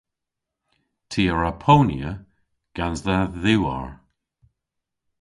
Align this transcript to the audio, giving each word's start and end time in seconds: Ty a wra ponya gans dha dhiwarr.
Ty 1.09 1.23
a 1.31 1.33
wra 1.35 1.51
ponya 1.63 2.11
gans 2.75 2.99
dha 3.05 3.17
dhiwarr. 3.43 3.89